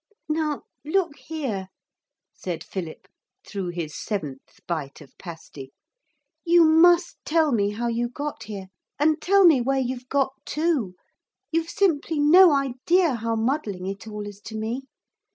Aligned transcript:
'Now 0.27 0.63
look 0.83 1.15
here,' 1.17 1.67
said 2.33 2.63
Philip, 2.63 3.07
through 3.47 3.67
his 3.67 3.95
seventh 3.95 4.59
bite 4.67 4.99
of 4.99 5.15
pasty, 5.19 5.73
'you 6.43 6.63
must 6.65 7.17
tell 7.23 7.51
me 7.51 7.69
how 7.69 7.85
you 7.87 8.09
got 8.09 8.45
here. 8.45 8.69
And 8.97 9.21
tell 9.21 9.45
me 9.45 9.61
where 9.61 9.77
you've 9.77 10.09
got 10.09 10.33
to. 10.57 10.95
You've 11.51 11.69
simply 11.69 12.19
no 12.19 12.51
idea 12.51 13.13
how 13.13 13.35
muddling 13.35 13.85
it 13.85 14.07
all 14.07 14.25
is 14.25 14.41
to 14.45 14.57
me. 14.57 14.85